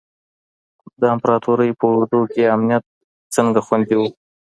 د 1.01 1.03
امپراتورۍ 1.13 1.71
په 1.79 1.85
اوږدو 1.91 2.21
کي 2.33 2.41
امنیت 2.55 2.83
څنګه 3.35 3.59
خوندي 3.65 3.95
و؟ 3.99 4.01